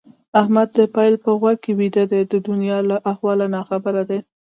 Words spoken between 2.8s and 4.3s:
له احواله ناخبره دي.